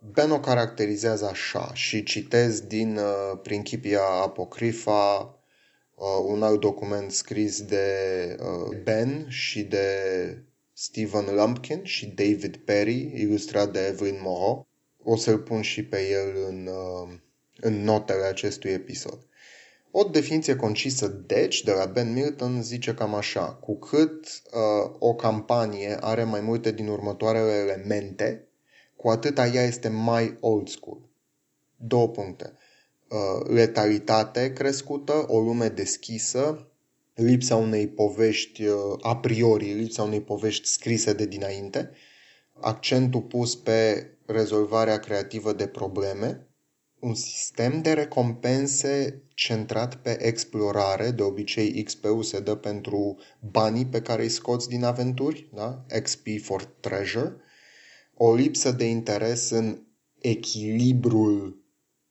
Ben 0.00 0.30
o 0.30 0.40
caracterizează 0.40 1.26
așa 1.26 1.70
și 1.74 2.02
citez 2.02 2.60
din 2.60 2.96
uh, 2.96 3.38
Principia 3.42 4.00
Apocrifa 4.22 5.38
uh, 5.94 6.24
un 6.26 6.42
alt 6.42 6.60
document 6.60 7.10
scris 7.10 7.62
de 7.62 7.86
uh, 8.40 8.76
Ben 8.82 9.26
și 9.28 9.62
de 9.62 9.88
Stephen 10.72 11.34
Lumpkin 11.34 11.84
și 11.84 12.06
David 12.06 12.56
Perry, 12.56 13.12
ilustrat 13.14 13.72
de 13.72 13.86
Evelyn 13.86 14.18
Moreau. 14.22 14.68
O 15.02 15.16
să-l 15.16 15.38
pun 15.38 15.62
și 15.62 15.84
pe 15.84 16.08
el 16.08 16.36
în, 16.48 16.66
uh, 16.66 17.14
în 17.60 17.82
notele 17.82 18.24
acestui 18.24 18.70
episod. 18.70 19.18
O 19.90 20.02
definiție 20.02 20.56
concisă, 20.56 21.06
deci, 21.26 21.62
de 21.62 21.72
la 21.72 21.84
Ben 21.84 22.12
Milton 22.12 22.62
zice 22.62 22.94
cam 22.94 23.14
așa. 23.14 23.52
Cu 23.52 23.78
cât 23.78 24.42
uh, 24.52 24.94
o 24.98 25.14
campanie 25.14 25.96
are 26.00 26.24
mai 26.24 26.40
multe 26.40 26.72
din 26.72 26.88
următoarele 26.88 27.52
elemente, 27.52 28.47
cu 28.98 29.08
atât 29.08 29.38
ea 29.38 29.64
este 29.64 29.88
mai 29.88 30.36
old 30.40 30.68
school. 30.68 31.00
Două 31.76 32.08
puncte. 32.08 32.52
Uh, 33.08 33.48
letalitate 33.48 34.52
crescută, 34.52 35.24
o 35.28 35.40
lume 35.40 35.68
deschisă, 35.68 36.68
lipsa 37.14 37.56
unei 37.56 37.88
povești 37.88 38.64
uh, 38.64 38.76
a 39.02 39.16
priori, 39.16 39.72
lipsa 39.72 40.02
unei 40.02 40.20
povești 40.20 40.68
scrise 40.68 41.12
de 41.12 41.26
dinainte, 41.26 41.90
accentul 42.60 43.22
pus 43.22 43.56
pe 43.56 44.10
rezolvarea 44.26 44.98
creativă 44.98 45.52
de 45.52 45.66
probleme, 45.66 46.46
un 46.98 47.14
sistem 47.14 47.82
de 47.82 47.92
recompense 47.92 49.22
centrat 49.34 49.94
pe 49.94 50.24
explorare, 50.26 51.10
de 51.10 51.22
obicei 51.22 51.82
XP-ul 51.82 52.22
se 52.22 52.40
dă 52.40 52.54
pentru 52.54 53.18
banii 53.40 53.86
pe 53.86 54.00
care 54.00 54.22
îi 54.22 54.28
scoți 54.28 54.68
din 54.68 54.84
aventuri, 54.84 55.50
da? 55.54 55.84
XP 56.02 56.26
for 56.42 56.64
treasure, 56.64 57.36
o 58.18 58.34
lipsă 58.34 58.72
de 58.72 58.84
interes 58.84 59.50
în 59.50 59.82
echilibrul 60.18 61.62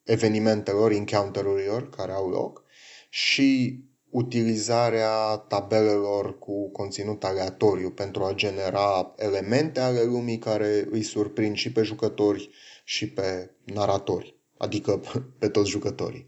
evenimentelor, 0.04 0.92
encounterurilor 0.92 1.90
care 1.90 2.12
au 2.12 2.30
loc 2.30 2.64
și 3.10 3.80
utilizarea 4.10 5.38
tabelelor 5.38 6.40
cu 6.40 6.72
conținut 6.72 7.24
aleatoriu 7.24 7.90
pentru 7.90 8.24
a 8.24 8.34
genera 8.34 9.14
elemente 9.18 9.80
ale 9.80 10.04
lumii 10.04 10.38
care 10.38 10.88
îi 10.92 11.04
surprind 11.04 11.56
și 11.56 11.72
pe 11.72 11.82
jucători 11.82 12.50
și 12.84 13.10
pe 13.10 13.52
naratori, 13.64 14.40
adică 14.58 15.02
pe 15.40 15.50
toți 15.50 15.70
jucătorii. 15.70 16.26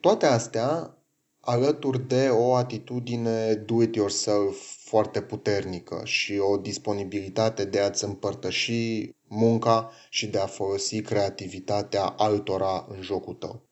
Toate 0.00 0.26
astea 0.26 0.98
alături 1.40 2.08
de 2.08 2.28
o 2.28 2.54
atitudine 2.54 3.54
do-it-yourself 3.54 4.77
foarte 4.88 5.22
puternică 5.22 6.00
și 6.04 6.38
o 6.38 6.56
disponibilitate 6.56 7.64
de 7.64 7.80
a-ți 7.80 8.04
împărtăși 8.04 9.10
munca 9.26 9.90
și 10.10 10.26
de 10.26 10.38
a 10.38 10.46
folosi 10.46 11.00
creativitatea 11.00 12.04
altora 12.04 12.86
în 12.88 13.02
jocul 13.02 13.34
tău. 13.34 13.62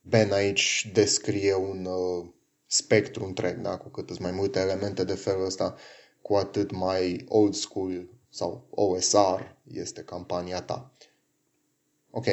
Ben 0.00 0.32
aici 0.32 0.90
descrie 0.92 1.54
un 1.54 1.84
uh, 1.84 2.26
spectru 2.66 3.24
întreg, 3.24 3.56
da? 3.56 3.78
cu 3.78 3.88
cât 3.88 4.18
mai 4.18 4.30
multe 4.30 4.58
elemente 4.58 5.04
de 5.04 5.14
felul 5.14 5.44
ăsta, 5.44 5.74
cu 6.22 6.34
atât 6.34 6.70
mai 6.70 7.24
old 7.28 7.54
school 7.54 8.08
sau 8.28 8.66
OSR 8.70 9.40
este 9.72 10.02
campania 10.02 10.62
ta. 10.62 10.92
Ok. 12.10 12.26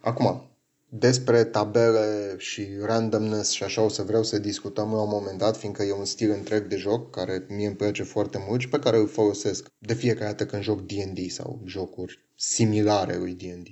Acum, 0.00 0.50
despre 0.98 1.44
tabele 1.44 2.34
și 2.38 2.66
randomness 2.80 3.50
și 3.50 3.62
așa 3.62 3.82
o 3.82 3.88
să 3.88 4.02
vreau 4.02 4.22
să 4.22 4.38
discutăm 4.38 4.92
la 4.92 5.00
un 5.00 5.08
moment 5.08 5.38
dat, 5.38 5.56
fiindcă 5.56 5.82
e 5.82 5.92
un 5.92 6.04
stil 6.04 6.30
întreg 6.30 6.66
de 6.66 6.76
joc 6.76 7.10
care 7.10 7.44
mie 7.48 7.66
îmi 7.66 7.76
place 7.76 8.02
foarte 8.02 8.44
mult 8.48 8.60
și 8.60 8.68
pe 8.68 8.78
care 8.78 8.96
îl 8.96 9.08
folosesc 9.08 9.66
de 9.78 9.94
fiecare 9.94 10.24
dată 10.24 10.46
când 10.46 10.62
joc 10.62 10.80
D&D 10.86 11.30
sau 11.30 11.62
jocuri 11.64 12.24
similare 12.36 13.16
lui 13.16 13.34
D&D. 13.34 13.66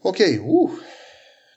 Ok, 0.00 0.18
uh, 0.44 0.70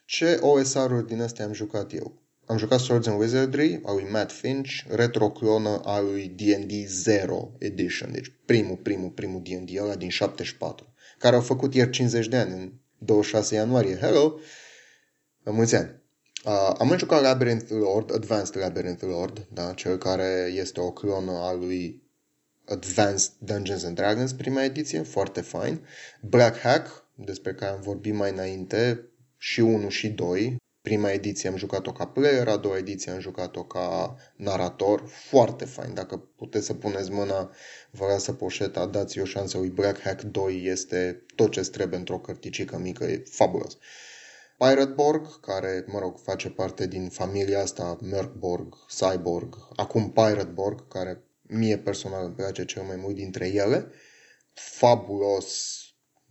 ce 0.05 0.38
OSR-uri 0.41 1.07
din 1.07 1.21
astea 1.21 1.45
am 1.45 1.53
jucat 1.53 1.93
eu? 1.93 2.21
Am 2.45 2.57
jucat 2.57 2.79
Swords 2.79 3.07
and 3.07 3.19
Wizardry 3.19 3.79
al 3.83 3.95
lui 3.95 4.07
Matt 4.12 4.31
Finch, 4.31 4.83
retroclonă 4.88 5.81
al 5.83 6.05
lui 6.05 6.27
D&D 6.27 6.71
0 6.88 7.51
Edition, 7.57 8.12
deci 8.12 8.31
primul, 8.45 8.75
primul, 8.75 9.09
primul 9.09 9.41
D&D 9.41 9.77
ăla 9.81 9.95
din 9.95 10.09
74, 10.09 10.93
care 11.17 11.36
au 11.36 11.41
făcut 11.41 11.74
ieri 11.74 11.89
50 11.89 12.27
de 12.27 12.36
ani, 12.36 12.51
în 12.51 12.71
26 13.00 13.56
ianuarie. 13.56 13.98
Hello! 13.98 14.39
La 15.44 15.51
mulți 15.51 15.75
ani! 15.75 15.98
Uh, 16.46 16.75
am 16.77 16.98
jucat 16.98 17.22
Labyrinth 17.22 17.70
Lord, 17.70 18.13
Advanced 18.13 18.58
Labyrinth 18.58 19.03
Lord, 19.03 19.48
da? 19.53 19.74
cel 19.74 19.98
care 19.98 20.51
este 20.56 20.79
o 20.79 20.91
clonă 20.91 21.32
a 21.32 21.53
lui 21.53 22.03
Advanced 22.65 23.32
Dungeons 23.38 23.84
and 23.84 23.96
Dragons, 23.96 24.34
prima 24.34 24.63
ediție, 24.63 25.01
foarte 25.01 25.41
fain. 25.41 25.88
Black 26.22 26.60
Hack, 26.60 27.06
despre 27.15 27.53
care 27.53 27.72
am 27.72 27.82
vorbit 27.82 28.13
mai 28.13 28.32
înainte, 28.32 29.10
și 29.38 29.60
1 29.60 29.89
și 29.89 30.08
2. 30.08 30.58
Prima 30.81 31.12
ediție 31.12 31.50
am 31.50 31.55
jucat-o 31.55 31.91
ca 31.91 32.07
player, 32.07 32.48
a 32.48 32.57
doua 32.57 32.77
ediție 32.77 33.12
am 33.12 33.19
jucat-o 33.19 33.63
ca 33.63 34.15
narator. 34.36 35.07
Foarte 35.07 35.65
fain. 35.65 35.93
Dacă 35.93 36.17
puteți 36.17 36.65
să 36.65 36.74
puneți 36.74 37.12
mâna, 37.12 37.51
vă 37.91 38.05
lasă 38.05 38.33
poșeta, 38.33 38.86
dați 38.86 39.19
o 39.19 39.25
șansă 39.25 39.57
lui 39.57 39.69
Black 39.69 40.00
Hack 40.00 40.21
2. 40.21 40.65
Este 40.65 41.25
tot 41.36 41.51
ce 41.51 41.62
trebuie 41.62 42.00
într-o 42.00 42.19
cărticică 42.19 42.77
mică. 42.77 43.03
E 43.03 43.24
fabulos. 43.29 43.77
Pirateborg, 44.57 45.39
care, 45.39 45.83
mă 45.88 46.00
rog, 46.00 46.19
face 46.19 46.50
parte 46.50 46.88
din 46.88 47.09
familia 47.09 47.62
asta, 47.62 47.98
Merkborg, 48.01 48.75
Cyborg, 48.88 49.57
acum 49.75 50.12
Pirateborg, 50.12 50.88
care 50.88 51.24
mie 51.41 51.77
personal 51.77 52.25
îmi 52.25 52.36
place 52.36 52.65
cel 52.65 52.83
mai 52.83 52.95
mult 52.95 53.15
dintre 53.15 53.48
ele. 53.48 53.91
Fabulos, 54.53 55.79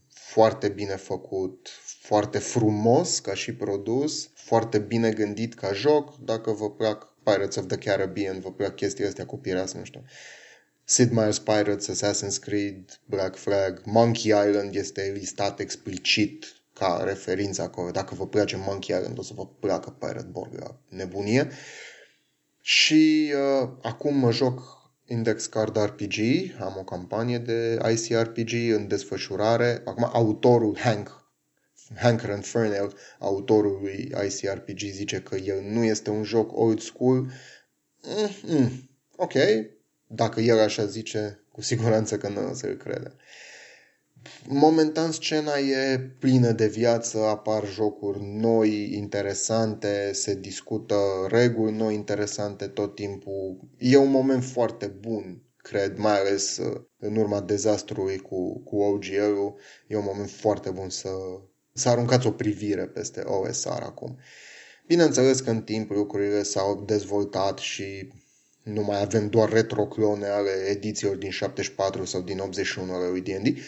foarte 0.08 0.68
bine 0.68 0.96
făcut, 0.96 1.68
foarte 2.00 2.38
frumos 2.38 3.18
ca 3.18 3.34
și 3.34 3.54
produs, 3.54 4.30
foarte 4.48 4.78
bine 4.78 5.10
gândit 5.10 5.54
ca 5.54 5.72
joc. 5.72 6.16
Dacă 6.16 6.50
vă 6.50 6.70
plac 6.70 7.14
Pirates 7.22 7.56
of 7.56 7.66
the 7.66 7.76
Caribbean, 7.76 8.40
vă 8.40 8.52
plac 8.52 8.74
chestiile 8.74 9.08
astea 9.08 9.26
cu 9.26 9.38
pirați, 9.38 9.76
nu 9.76 9.84
știu. 9.84 10.02
Sid 10.84 11.10
Meier's 11.10 11.42
Pirates, 11.44 11.90
Assassin's 11.90 12.38
Creed, 12.40 13.00
Black 13.04 13.36
Flag, 13.36 13.82
Monkey 13.84 14.48
Island 14.48 14.74
este 14.74 15.12
listat 15.14 15.60
explicit 15.60 16.46
ca 16.72 17.02
referință 17.04 17.62
acolo. 17.62 17.90
Dacă 17.90 18.14
vă 18.14 18.26
place 18.26 18.56
Monkey 18.56 18.96
Island, 18.96 19.18
o 19.18 19.22
să 19.22 19.32
vă 19.34 19.46
placă 19.46 19.90
Pirate 19.90 20.28
Borg 20.30 20.52
la 20.58 20.80
nebunie. 20.88 21.48
Și 22.60 23.32
uh, 23.62 23.68
acum 23.82 24.16
mă 24.16 24.32
joc 24.32 24.62
Index 25.06 25.46
Card 25.46 25.76
RPG, 25.76 26.16
am 26.60 26.76
o 26.78 26.84
campanie 26.84 27.38
de 27.38 27.78
ICRPG 27.92 28.52
în 28.74 28.88
desfășurare. 28.88 29.82
Acum 29.84 30.10
autorul 30.12 30.78
Hank 30.78 31.17
Hank 31.94 32.20
Renfernel, 32.20 32.92
autorul 33.18 33.78
lui 33.80 34.12
ICRPG, 34.26 34.78
zice 34.78 35.20
că 35.20 35.36
el 35.36 35.60
nu 35.62 35.84
este 35.84 36.10
un 36.10 36.22
joc 36.22 36.56
old 36.56 36.80
school. 36.80 37.30
Mm-hmm. 38.02 38.70
Ok, 39.16 39.32
dacă 40.06 40.40
el 40.40 40.58
așa 40.58 40.84
zice, 40.84 41.44
cu 41.52 41.60
siguranță 41.60 42.18
că 42.18 42.28
nu 42.28 42.48
o 42.48 42.54
să-l 42.54 42.76
crede. 42.76 43.14
Momentan 44.46 45.12
scena 45.12 45.58
e 45.58 45.98
plină 46.18 46.52
de 46.52 46.66
viață, 46.66 47.18
apar 47.18 47.66
jocuri 47.66 48.22
noi, 48.22 48.92
interesante, 48.92 50.12
se 50.12 50.34
discută 50.34 50.96
reguli 51.28 51.76
noi, 51.76 51.94
interesante 51.94 52.66
tot 52.66 52.94
timpul. 52.94 53.58
E 53.78 53.96
un 53.96 54.10
moment 54.10 54.44
foarte 54.44 54.86
bun, 54.86 55.42
cred, 55.56 55.96
mai 55.96 56.18
ales 56.18 56.56
uh, 56.56 56.80
în 56.98 57.16
urma 57.16 57.40
dezastrului 57.40 58.18
cu, 58.18 58.58
cu 58.62 58.76
OGL-ul. 58.80 59.54
E 59.86 59.96
un 59.96 60.04
moment 60.04 60.30
foarte 60.30 60.70
bun 60.70 60.88
să, 60.88 61.10
să 61.78 61.88
aruncați 61.88 62.26
o 62.26 62.30
privire 62.30 62.86
peste 62.86 63.20
OSR 63.20 63.82
acum. 63.82 64.18
Bineînțeles 64.86 65.40
că 65.40 65.50
în 65.50 65.62
timp 65.62 65.90
lucrurile 65.90 66.42
s-au 66.42 66.84
dezvoltat 66.86 67.58
și 67.58 68.12
nu 68.62 68.82
mai 68.82 69.00
avem 69.00 69.28
doar 69.28 69.48
retroclone 69.48 70.26
ale 70.26 70.50
edițiilor 70.50 71.16
din 71.16 71.30
74 71.30 72.04
sau 72.04 72.20
din 72.20 72.38
81 72.38 72.92
ale 72.92 73.08
lui 73.08 73.20
D&D. 73.20 73.58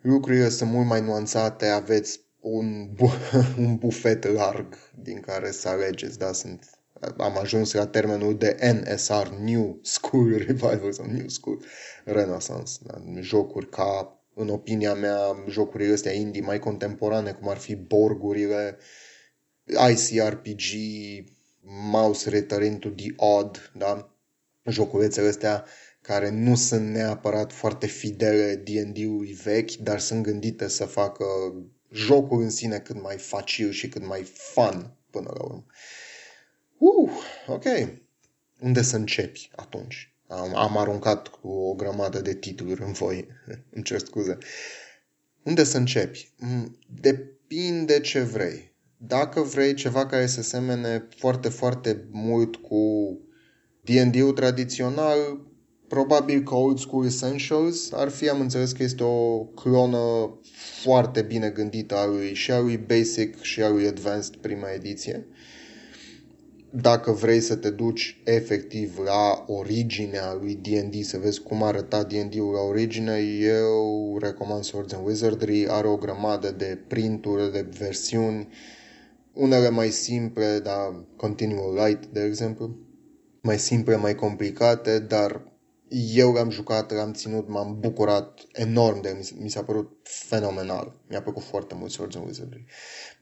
Lucrurile 0.00 0.48
sunt 0.48 0.70
mult 0.70 0.86
mai 0.86 1.00
nuanțate, 1.00 1.66
aveți 1.66 2.20
un, 2.40 2.88
bu- 2.92 3.12
un 3.64 3.76
bufet 3.76 4.24
larg 4.24 4.78
din 5.02 5.20
care 5.20 5.50
să 5.50 5.68
alegeți, 5.68 6.18
da, 6.18 6.32
sunt 6.32 6.78
am 7.16 7.38
ajuns 7.38 7.72
la 7.72 7.86
termenul 7.86 8.36
de 8.36 8.56
NSR, 8.72 9.26
New 9.26 9.78
School 9.82 10.36
Revival 10.36 10.92
sau 10.92 11.06
New 11.06 11.28
School 11.28 11.64
Renaissance. 12.04 12.72
Da? 12.82 13.02
Jocuri 13.20 13.68
ca 13.68 14.18
în 14.34 14.48
opinia 14.48 14.94
mea, 14.94 15.44
jocurile 15.48 15.92
astea 15.92 16.12
indie 16.12 16.40
mai 16.40 16.58
contemporane, 16.58 17.32
cum 17.32 17.48
ar 17.48 17.56
fi 17.56 17.74
borgurile, 17.74 18.78
ICRPG, 19.90 20.62
Mouse 21.90 22.28
Return 22.28 22.78
to 22.78 22.88
the 22.88 23.12
Odd, 23.16 23.72
da? 23.74 24.14
joculețele 24.66 25.28
astea 25.28 25.64
care 26.00 26.30
nu 26.30 26.54
sunt 26.54 26.88
neapărat 26.88 27.52
foarte 27.52 27.86
fidele 27.86 28.56
D&D-ului 28.56 29.32
vechi, 29.32 29.70
dar 29.70 30.00
sunt 30.00 30.22
gândite 30.22 30.68
să 30.68 30.84
facă 30.84 31.24
jocul 31.92 32.42
în 32.42 32.50
sine 32.50 32.78
cât 32.78 33.02
mai 33.02 33.16
facil 33.16 33.70
și 33.70 33.88
cât 33.88 34.06
mai 34.06 34.22
fun 34.22 34.96
până 35.10 35.30
la 35.34 35.44
urmă. 35.44 35.66
Uh, 36.78 37.10
ok. 37.46 37.64
Unde 38.60 38.82
să 38.82 38.96
începi 38.96 39.50
atunci? 39.56 40.13
Am, 40.26 40.56
am 40.56 40.76
aruncat 40.76 41.28
cu 41.28 41.48
o 41.48 41.74
grămadă 41.74 42.20
de 42.20 42.34
titluri 42.34 42.82
în 42.82 42.92
voi. 42.92 43.26
Îmi 43.74 43.84
cer 43.84 43.98
scuze. 43.98 44.38
Unde 45.42 45.64
să 45.64 45.76
începi? 45.76 46.32
Mm, 46.38 46.78
depinde 47.00 48.00
ce 48.00 48.20
vrei. 48.20 48.72
Dacă 48.96 49.40
vrei 49.40 49.74
ceva 49.74 50.06
care 50.06 50.26
să 50.26 50.42
semene 50.42 51.08
foarte, 51.16 51.48
foarte 51.48 52.08
mult 52.10 52.56
cu 52.56 53.18
D&D-ul 53.80 54.32
tradițional, 54.32 55.18
probabil 55.88 56.42
că 56.42 56.54
Old 56.54 56.78
School 56.78 57.06
Essentials 57.06 57.92
ar 57.92 58.08
fi, 58.08 58.28
am 58.28 58.40
înțeles 58.40 58.72
că 58.72 58.82
este 58.82 59.02
o 59.02 59.44
clonă 59.44 60.38
foarte 60.82 61.22
bine 61.22 61.50
gândită 61.50 61.96
a 61.96 62.06
lui, 62.06 62.34
și 62.34 62.50
a 62.50 62.60
lui 62.60 62.76
Basic 62.76 63.40
și 63.40 63.62
a 63.62 63.68
lui 63.68 63.86
Advanced 63.86 64.36
prima 64.36 64.70
ediție 64.70 65.26
dacă 66.80 67.10
vrei 67.10 67.40
să 67.40 67.56
te 67.56 67.70
duci 67.70 68.20
efectiv 68.24 68.98
la 69.04 69.44
originea 69.46 70.32
lui 70.40 70.54
D&D, 70.54 71.04
să 71.04 71.18
vezi 71.18 71.42
cum 71.42 71.62
arăta 71.62 72.02
D&D-ul 72.02 72.52
la 72.52 72.60
origine, 72.60 73.18
eu 73.40 74.18
recomand 74.20 74.64
Swords 74.64 74.92
and 74.92 75.06
Wizardry, 75.06 75.66
are 75.68 75.88
o 75.88 75.96
grămadă 75.96 76.50
de 76.50 76.78
printuri, 76.88 77.52
de 77.52 77.66
versiuni, 77.78 78.48
unele 79.32 79.68
mai 79.68 79.88
simple, 79.88 80.58
dar 80.58 81.04
Continual 81.16 81.86
Light, 81.86 82.06
de 82.06 82.24
exemplu, 82.24 82.76
mai 83.42 83.58
simple, 83.58 83.96
mai 83.96 84.14
complicate, 84.14 84.98
dar 84.98 85.53
eu 85.88 86.32
l-am 86.32 86.50
jucat, 86.50 86.90
l-am 86.90 87.12
ținut, 87.12 87.48
m-am 87.48 87.80
bucurat 87.80 88.40
enorm 88.52 89.00
de 89.00 89.32
mi 89.38 89.50
s-a 89.50 89.64
părut 89.64 89.98
fenomenal. 90.02 91.00
Mi-a 91.08 91.22
plăcut 91.22 91.42
foarte 91.42 91.74
mult 91.74 91.90
Swords 91.90 92.16
and 92.16 92.26
Wizardry. 92.26 92.64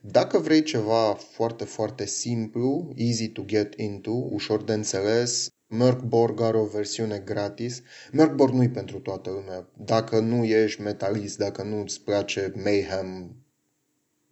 Dacă 0.01 0.37
vrei 0.37 0.63
ceva 0.63 1.13
foarte, 1.13 1.63
foarte 1.63 2.05
simplu, 2.05 2.93
easy 2.95 3.29
to 3.29 3.43
get 3.45 3.73
into, 3.75 4.11
ușor 4.11 4.63
de 4.63 4.73
înțeles, 4.73 5.47
Merkborg 5.67 6.41
are 6.41 6.57
o 6.57 6.65
versiune 6.65 7.19
gratis. 7.19 7.81
Merkborg 8.11 8.53
nu-i 8.53 8.69
pentru 8.69 8.99
toată 8.99 9.29
lumea. 9.29 9.67
Dacă 9.77 10.19
nu 10.19 10.43
ești 10.43 10.81
metalist, 10.81 11.37
dacă 11.37 11.63
nu 11.63 11.81
îți 11.81 12.01
place 12.01 12.53
Mayhem, 12.63 13.35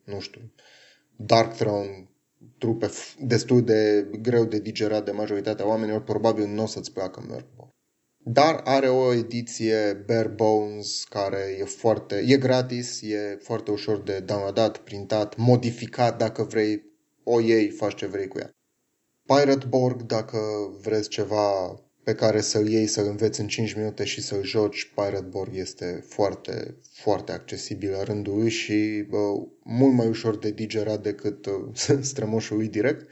nu 0.03 0.19
știu, 0.19 0.51
Dark 1.15 1.55
Throne, 1.55 2.09
trupe 2.57 2.89
destul 3.19 3.63
de 3.63 4.07
greu 4.21 4.45
de 4.45 4.59
digerat 4.59 5.05
de 5.05 5.11
majoritatea 5.11 5.67
oamenilor, 5.67 6.03
probabil 6.03 6.47
nu 6.47 6.63
o 6.63 6.65
să-ți 6.65 6.91
placă 6.91 7.25
Merkborg. 7.29 7.69
Dar 8.23 8.61
are 8.63 8.89
o 8.89 9.13
ediție 9.13 10.03
bare 10.05 10.27
bones 10.27 11.03
care 11.03 11.57
e 11.59 11.63
foarte, 11.63 12.23
e 12.27 12.37
gratis, 12.37 13.01
e 13.01 13.37
foarte 13.41 13.71
ușor 13.71 14.01
de 14.01 14.19
downloadat, 14.19 14.77
printat, 14.77 15.35
modificat 15.37 16.17
dacă 16.17 16.43
vrei, 16.43 16.83
o 17.23 17.39
iei, 17.39 17.69
faci 17.69 17.95
ce 17.95 18.05
vrei 18.05 18.27
cu 18.27 18.39
ea. 18.39 18.55
Pirateborg, 19.25 20.01
dacă 20.01 20.37
vreți 20.81 21.09
ceva 21.09 21.79
pe 22.03 22.15
care 22.15 22.41
să-l 22.41 22.67
iei, 22.67 22.87
să-l 22.87 23.07
înveți 23.07 23.39
în 23.39 23.47
5 23.47 23.73
minute 23.73 24.03
și 24.03 24.21
să-l 24.21 24.43
joci, 24.43 24.91
Pirateborg 24.95 25.55
este 25.55 26.05
foarte, 26.07 26.77
foarte 26.93 27.31
accesibil 27.31 27.91
la 27.91 28.03
rândul 28.03 28.37
lui 28.37 28.49
și 28.49 29.07
uh, 29.09 29.47
mult 29.63 29.93
mai 29.93 30.07
ușor 30.07 30.37
de 30.37 30.51
digerat 30.51 31.01
decât 31.01 31.45
uh, 31.45 31.53
strămoșul 32.01 32.57
lui 32.57 32.67
direct. 32.67 33.07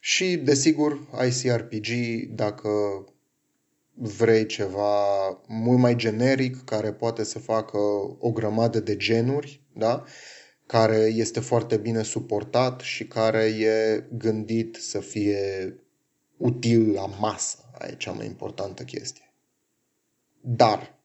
Și, 0.00 0.36
desigur, 0.36 1.08
ICRPG, 1.28 1.86
dacă 2.34 2.68
vrei 3.94 4.46
ceva 4.46 5.28
mult 5.46 5.78
mai 5.78 5.96
generic, 5.96 6.64
care 6.64 6.92
poate 6.92 7.24
să 7.24 7.38
facă 7.38 7.78
o 8.18 8.32
grămadă 8.32 8.80
de 8.80 8.96
genuri, 8.96 9.62
da? 9.72 10.04
care 10.66 10.96
este 10.96 11.40
foarte 11.40 11.76
bine 11.76 12.02
suportat 12.02 12.80
și 12.80 13.06
care 13.06 13.44
e 13.44 14.04
gândit 14.12 14.76
să 14.80 15.00
fie 15.00 15.74
util 16.36 16.92
la 16.92 17.06
masă. 17.06 17.58
Aia 17.78 17.90
e 17.92 17.96
cea 17.96 18.12
mai 18.12 18.26
importantă 18.26 18.82
chestie. 18.82 19.32
Dar, 20.40 20.98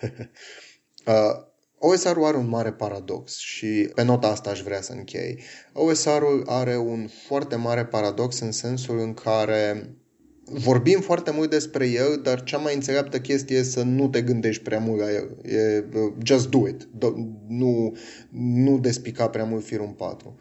uh, 1.06 1.48
OSR-ul 1.78 2.24
are 2.24 2.36
un 2.36 2.48
mare 2.48 2.72
paradox 2.72 3.38
și 3.38 3.90
pe 3.94 4.02
nota 4.02 4.28
asta 4.28 4.50
aș 4.50 4.62
vrea 4.62 4.80
să 4.80 4.92
închei. 4.92 5.42
OSR-ul 5.72 6.44
are 6.46 6.76
un 6.76 7.08
foarte 7.26 7.56
mare 7.56 7.86
paradox 7.86 8.40
în 8.40 8.52
sensul 8.52 8.98
în 8.98 9.14
care 9.14 9.94
vorbim 10.52 11.00
foarte 11.00 11.30
mult 11.30 11.50
despre 11.50 11.88
el, 11.88 12.20
dar 12.22 12.42
cea 12.42 12.58
mai 12.58 12.74
înțeleaptă 12.74 13.20
chestie 13.20 13.56
e 13.56 13.62
să 13.62 13.82
nu 13.82 14.08
te 14.08 14.22
gândești 14.22 14.62
prea 14.62 14.78
mult 14.78 15.00
la 15.00 15.12
el. 15.12 15.36
E, 15.42 15.84
just 16.24 16.48
do 16.48 16.68
it. 16.68 16.88
Do, 16.98 17.14
nu, 17.48 17.96
nu 18.30 18.78
despica 18.78 19.28
prea 19.28 19.44
mult 19.44 19.64
firul 19.64 19.94
4. 19.96 20.38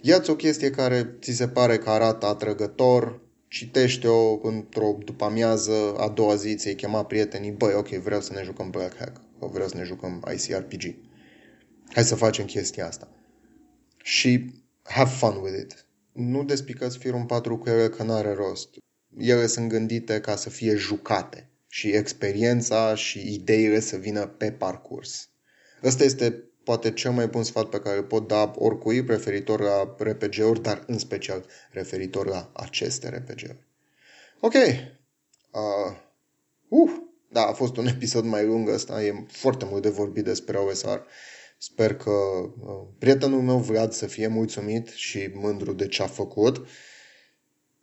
Ia-ți 0.00 0.30
o 0.30 0.36
chestie 0.36 0.70
care 0.70 1.16
ți 1.20 1.32
se 1.32 1.48
pare 1.48 1.78
că 1.78 1.90
arată 1.90 2.26
atrăgător, 2.26 3.20
citește-o 3.48 4.48
într-o 4.48 4.98
după 5.04 5.24
amiază, 5.24 5.94
a 5.96 6.08
doua 6.08 6.34
zi 6.34 6.54
ți-ai 6.54 6.74
chema 6.74 7.04
prietenii, 7.04 7.50
băi, 7.50 7.74
ok, 7.74 7.88
vreau 7.88 8.20
să 8.20 8.32
ne 8.32 8.42
jucăm 8.44 8.70
Black 8.70 8.96
Hack, 8.96 9.20
sau 9.38 9.48
vreau 9.48 9.68
să 9.68 9.76
ne 9.76 9.84
jucăm 9.84 10.24
ICRPG. 10.34 10.94
Hai 11.88 12.04
să 12.04 12.14
facem 12.14 12.44
chestia 12.44 12.86
asta. 12.86 13.08
Și 14.02 14.50
have 14.82 15.10
fun 15.10 15.34
with 15.42 15.58
it. 15.62 15.86
Nu 16.12 16.44
despicați 16.44 16.98
firul 16.98 17.24
4 17.24 17.58
cu 17.58 17.68
ele 17.68 17.88
că 17.88 18.02
n-are 18.02 18.32
rost 18.32 18.81
ele 19.18 19.46
sunt 19.46 19.68
gândite 19.68 20.20
ca 20.20 20.36
să 20.36 20.50
fie 20.50 20.74
jucate 20.74 21.50
și 21.68 21.88
experiența 21.88 22.94
și 22.94 23.34
ideile 23.34 23.80
să 23.80 23.96
vină 23.96 24.26
pe 24.26 24.52
parcurs. 24.52 25.28
Ăsta 25.82 26.04
este 26.04 26.44
poate 26.64 26.92
cel 26.92 27.10
mai 27.10 27.26
bun 27.26 27.42
sfat 27.42 27.68
pe 27.68 27.80
care 27.80 27.96
îl 27.96 28.04
pot 28.04 28.28
da 28.28 28.52
oricui 28.54 29.04
referitor 29.06 29.60
la 29.60 29.96
RPG-uri, 29.98 30.62
dar 30.62 30.84
în 30.86 30.98
special 30.98 31.46
referitor 31.70 32.26
la 32.26 32.50
aceste 32.52 33.08
RPG-uri. 33.08 33.66
Ok. 34.40 34.54
Uh, 34.54 35.96
uh, 36.68 36.90
da, 37.28 37.46
a 37.46 37.52
fost 37.52 37.76
un 37.76 37.86
episod 37.86 38.24
mai 38.24 38.46
lung 38.46 38.68
ăsta, 38.68 39.02
e 39.02 39.24
foarte 39.28 39.64
mult 39.64 39.82
de 39.82 39.88
vorbit 39.88 40.24
despre 40.24 40.56
OSR. 40.56 40.98
Sper 41.58 41.94
că 41.94 42.10
uh, 42.10 42.86
prietenul 42.98 43.42
meu 43.42 43.58
Vlad 43.58 43.92
să 43.92 44.06
fie 44.06 44.26
mulțumit 44.26 44.88
și 44.88 45.30
mândru 45.34 45.72
de 45.72 45.86
ce 45.86 46.02
a 46.02 46.06
făcut. 46.06 46.66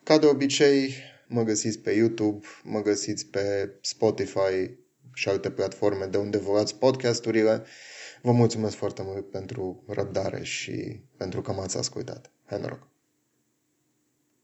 Ca 0.03 0.17
de 0.17 0.25
obicei, 0.25 0.93
mă 1.29 1.43
găsiți 1.43 1.79
pe 1.79 1.91
YouTube, 1.91 2.47
mă 2.63 2.81
găsiți 2.81 3.25
pe 3.25 3.73
Spotify 3.81 4.71
și 5.13 5.29
alte 5.29 5.51
platforme 5.51 6.05
de 6.05 6.17
unde 6.17 6.37
vă 6.37 6.49
luați 6.51 6.75
podcasturile. 6.75 7.63
Vă 8.21 8.31
mulțumesc 8.31 8.75
foarte 8.75 9.01
mult 9.05 9.31
pentru 9.31 9.83
răbdare 9.87 10.43
și 10.43 11.01
pentru 11.17 11.41
că 11.41 11.51
m-ați 11.51 11.77
ascultat. 11.77 12.31
Hai 12.45 12.59
noroc! 12.59 12.87